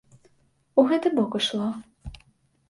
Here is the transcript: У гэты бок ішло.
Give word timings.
У 0.79 0.85
гэты 0.91 1.11
бок 1.19 1.37
ішло. 1.41 1.69